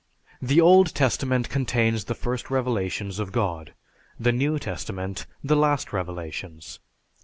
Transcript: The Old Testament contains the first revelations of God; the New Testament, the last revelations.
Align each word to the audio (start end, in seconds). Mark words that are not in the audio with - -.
The 0.41 0.59
Old 0.59 0.95
Testament 0.95 1.47
contains 1.49 2.05
the 2.05 2.15
first 2.15 2.49
revelations 2.49 3.19
of 3.19 3.31
God; 3.31 3.75
the 4.19 4.31
New 4.31 4.57
Testament, 4.57 5.27
the 5.43 5.55
last 5.55 5.93
revelations. 5.93 6.79